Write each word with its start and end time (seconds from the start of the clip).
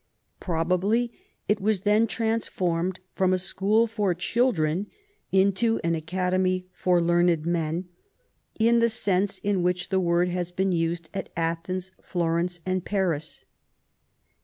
Probably 0.39 1.13
it 1.47 1.61
was 1.61 1.81
then 1.81 2.07
trans 2.07 2.47
formed 2.47 3.01
from 3.13 3.33
a 3.33 3.37
school 3.37 3.85
for 3.85 4.15
children 4.15 4.87
into 5.31 5.79
an 5.83 5.93
Academy 5.93 6.65
for 6.73 6.99
learned 6.99 7.45
men, 7.45 7.87
in 8.59 8.79
the 8.79 8.89
sense 8.89 9.37
in 9.37 9.61
which 9.61 9.89
the 9.89 9.99
word 9.99 10.29
has 10.29 10.51
been 10.51 10.71
used 10.71 11.07
at 11.13 11.29
Athens, 11.37 11.91
Florence, 12.01 12.61
and 12.65 12.83
Paris. 12.83 13.45